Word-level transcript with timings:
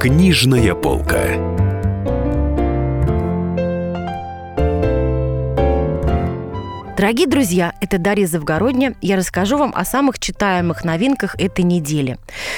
Книжная 0.00 0.74
полка. 0.74 1.26
Дорогие 6.96 7.26
друзья, 7.26 7.74
это 7.82 7.98
Дарья 7.98 8.26
Завгородня. 8.26 8.94
Я 9.02 9.16
расскажу 9.16 9.58
вам 9.58 9.74
о 9.76 9.84
самых 9.84 10.18
читаемых 10.18 10.84
новинках 10.86 11.38
этой 11.38 11.66
недели. 11.66 12.16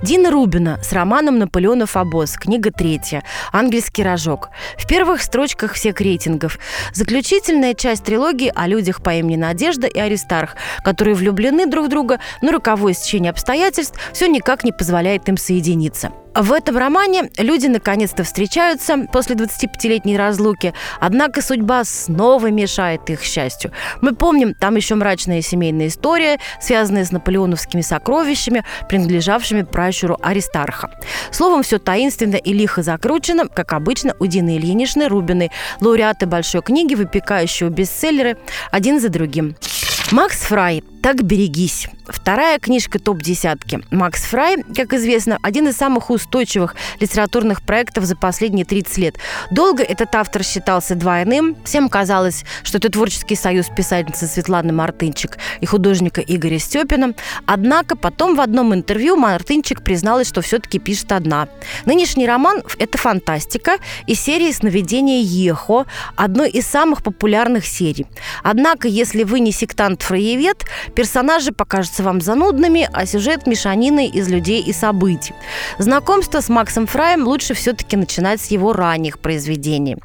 Дина 0.00 0.30
Рубина 0.30 0.78
с 0.80 0.92
романом 0.92 1.40
«Наполеонов 1.40 1.96
обоз», 1.96 2.34
книга 2.36 2.70
третья, 2.70 3.24
«Ангельский 3.52 4.04
рожок». 4.04 4.50
В 4.78 4.86
первых 4.86 5.20
строчках 5.20 5.72
всех 5.72 6.00
рейтингов. 6.00 6.60
Заключительная 6.92 7.74
часть 7.74 8.04
трилогии 8.04 8.52
о 8.54 8.68
людях 8.68 9.02
по 9.02 9.12
имени 9.12 9.34
Надежда 9.34 9.88
и 9.88 9.98
Аристарх, 9.98 10.54
которые 10.84 11.16
влюблены 11.16 11.66
друг 11.66 11.86
в 11.86 11.88
друга, 11.88 12.20
но 12.42 12.52
роковое 12.52 12.92
стечение 12.92 13.30
обстоятельств 13.30 13.98
все 14.12 14.28
никак 14.28 14.62
не 14.62 14.70
позволяет 14.70 15.28
им 15.28 15.36
соединиться. 15.36 16.12
В 16.34 16.52
этом 16.52 16.76
романе 16.76 17.30
люди 17.38 17.68
наконец-то 17.68 18.24
встречаются 18.24 19.06
после 19.12 19.36
25-летней 19.36 20.16
разлуки, 20.16 20.74
однако 20.98 21.40
судьба 21.40 21.84
снова 21.84 22.50
мешает 22.50 23.08
их 23.08 23.22
счастью. 23.22 23.70
Мы 24.00 24.16
помним, 24.16 24.52
там 24.54 24.74
еще 24.74 24.96
мрачная 24.96 25.42
семейная 25.42 25.86
история, 25.86 26.40
связанная 26.60 27.04
с 27.04 27.12
наполеоновскими 27.12 27.82
сокровищами, 27.82 28.64
принадлежавшими 28.88 29.62
пращуру 29.62 30.18
Аристарха. 30.22 30.90
Словом, 31.30 31.62
все 31.62 31.78
таинственно 31.78 32.36
и 32.36 32.52
лихо 32.52 32.82
закручено, 32.82 33.46
как 33.46 33.72
обычно 33.72 34.16
у 34.18 34.26
Дины 34.26 34.56
Ильиничны 34.56 35.06
Рубиной, 35.06 35.52
лауреаты 35.80 36.26
большой 36.26 36.62
книги, 36.62 36.96
выпекающего 36.96 37.68
бестселлеры 37.68 38.38
один 38.72 38.98
за 38.98 39.08
другим. 39.08 39.54
Макс 40.10 40.42
Фрай 40.42 40.82
«Так 41.04 41.22
берегись». 41.22 41.86
Вторая 42.06 42.58
книжка 42.58 42.98
топ-десятки. 42.98 43.80
Макс 43.90 44.22
Фрай, 44.24 44.62
как 44.74 44.92
известно, 44.92 45.38
один 45.42 45.68
из 45.68 45.76
самых 45.76 46.10
устойчивых 46.10 46.74
литературных 47.00 47.62
проектов 47.62 48.04
за 48.04 48.14
последние 48.16 48.66
30 48.66 48.98
лет. 48.98 49.16
Долго 49.50 49.82
этот 49.82 50.14
автор 50.14 50.42
считался 50.42 50.94
двойным. 50.94 51.56
Всем 51.64 51.88
казалось, 51.88 52.44
что 52.62 52.78
это 52.78 52.90
творческий 52.90 53.36
союз 53.36 53.68
писательницы 53.74 54.26
Светланы 54.26 54.72
Мартынчик 54.72 55.38
и 55.60 55.66
художника 55.66 56.20
Игоря 56.20 56.58
Степина. 56.58 57.14
Однако 57.46 57.96
потом 57.96 58.36
в 58.36 58.40
одном 58.40 58.74
интервью 58.74 59.16
Мартынчик 59.16 59.82
призналась, 59.82 60.28
что 60.28 60.42
все-таки 60.42 60.78
пишет 60.78 61.12
одна. 61.12 61.48
Нынешний 61.86 62.26
роман– 62.26 62.62
это 62.78 62.98
фантастика 62.98 63.76
и 64.06 64.14
серия 64.14 64.52
«Сновидения 64.52 65.22
Ехо», 65.22 65.86
одной 66.16 66.50
из 66.50 66.66
самых 66.66 67.02
популярных 67.02 67.66
серий. 67.66 68.06
Однако, 68.42 68.88
если 68.88 69.24
вы 69.24 69.40
не 69.40 69.52
сектант-фраевед, 69.52 70.64
персонажи 70.94 71.52
покажутся 71.52 71.84
кажутся 71.84 72.02
вам 72.02 72.20
занудными, 72.20 72.88
а 72.92 73.04
сюжет 73.04 73.46
мешаниной 73.46 74.06
из 74.06 74.28
людей 74.28 74.62
и 74.62 74.72
событий. 74.72 75.34
Знакомство 75.78 76.40
с 76.40 76.48
Максом 76.48 76.86
Фраем 76.86 77.26
лучше 77.26 77.52
все-таки 77.54 77.96
начинать 77.96 78.40
с 78.40 78.50
его 78.50 78.72
ранних 78.72 79.18
произведений. 79.18 79.96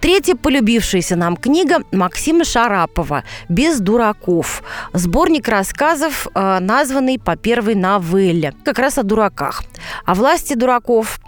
Третья 0.00 0.36
полюбившаяся 0.36 1.16
нам 1.16 1.36
книга 1.36 1.78
Максима 1.90 2.44
Шарапова 2.44 3.24
«Без 3.48 3.80
дураков». 3.80 4.62
Сборник 4.92 5.48
рассказов, 5.48 6.28
э, 6.34 6.58
названный 6.60 7.18
по 7.18 7.36
первой 7.36 7.74
новелле. 7.74 8.52
Как 8.64 8.78
раз 8.78 8.98
о 8.98 9.02
дураках. 9.02 9.64
О 10.04 10.14
власти 10.14 10.54
дураков, 10.54 11.18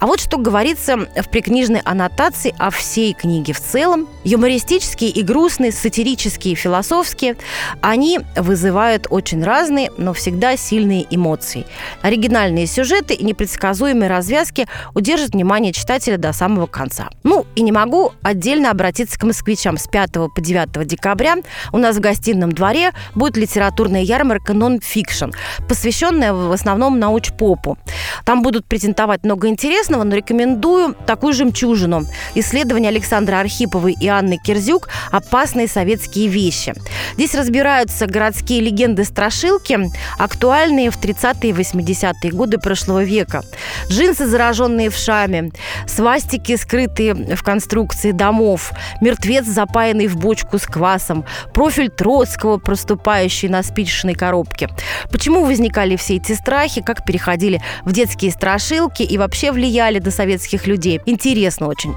а 0.00 0.06
вот 0.06 0.20
что 0.20 0.38
говорится 0.38 0.96
в 0.96 1.28
прикнижной 1.28 1.80
аннотации 1.80 2.54
о 2.58 2.70
всей 2.70 3.14
книге 3.14 3.52
в 3.52 3.60
целом. 3.60 4.08
Юмористические 4.24 5.10
и 5.10 5.22
грустные, 5.22 5.72
сатирические, 5.72 6.54
философские, 6.54 7.36
они 7.80 8.20
вызывают 8.36 9.06
очень 9.10 9.42
разные, 9.42 9.90
но 9.96 10.12
всегда 10.12 10.56
сильные 10.56 11.06
эмоции. 11.10 11.66
Оригинальные 12.02 12.66
сюжеты 12.66 13.14
и 13.14 13.24
непредсказуемые 13.24 14.08
развязки 14.08 14.66
удержат 14.94 15.30
внимание 15.30 15.72
читателя 15.72 16.16
до 16.16 16.32
самого 16.32 16.66
конца. 16.66 17.10
Ну, 17.24 17.46
и 17.56 17.62
не 17.62 17.72
могу 17.72 18.12
отдельно 18.22 18.70
обратиться 18.70 19.18
к 19.18 19.24
москвичам. 19.24 19.78
С 19.78 19.88
5 19.88 20.12
по 20.34 20.40
9 20.40 20.86
декабря 20.86 21.36
у 21.72 21.78
нас 21.78 21.96
в 21.96 22.00
гостином 22.00 22.52
дворе 22.52 22.92
будет 23.14 23.36
литературная 23.36 24.02
ярмарка 24.02 24.52
«Non-fiction», 24.52 25.30
посвященная 25.68 26.32
в 26.32 26.52
основном 26.52 26.98
науч-попу. 26.98 27.76
Там 28.24 28.42
будут 28.42 28.66
презентовать 28.66 29.24
много 29.24 29.48
интересного, 29.48 29.87
но 29.88 30.04
рекомендую 30.14 30.94
такую 31.06 31.32
жемчужину. 31.32 32.06
Исследование 32.34 32.90
Александра 32.90 33.38
Архиповой 33.38 33.96
и 33.98 34.06
Анны 34.08 34.38
Кирзюк 34.38 34.88
«Опасные 35.10 35.68
советские 35.68 36.28
вещи». 36.28 36.74
Здесь 37.14 37.34
разбираются 37.34 38.06
городские 38.06 38.60
легенды-страшилки, 38.60 39.90
актуальные 40.18 40.90
в 40.90 41.00
30-е 41.00 41.50
и 41.50 41.52
80-е 41.52 42.32
годы 42.32 42.58
прошлого 42.58 43.02
века. 43.02 43.42
Джинсы, 43.88 44.26
зараженные 44.26 44.90
вшами, 44.90 45.52
свастики, 45.86 46.56
скрытые 46.56 47.14
в 47.14 47.42
конструкции 47.42 48.12
домов, 48.12 48.72
мертвец, 49.00 49.46
запаянный 49.46 50.06
в 50.06 50.16
бочку 50.16 50.58
с 50.58 50.66
квасом, 50.66 51.24
профиль 51.54 51.90
Троцкого, 51.90 52.58
проступающий 52.58 53.48
на 53.48 53.62
спичечной 53.62 54.14
коробке. 54.14 54.68
Почему 55.10 55.44
возникали 55.44 55.96
все 55.96 56.16
эти 56.16 56.32
страхи, 56.32 56.82
как 56.82 57.04
переходили 57.04 57.62
в 57.84 57.92
детские 57.92 58.30
страшилки 58.30 59.02
и 59.02 59.18
вообще 59.18 59.52
влияли 59.78 60.00
на 60.00 60.10
советских 60.10 60.66
людей. 60.66 61.00
Интересно 61.06 61.68
очень. 61.68 61.94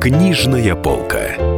Книжная 0.00 0.74
полка. 0.74 1.57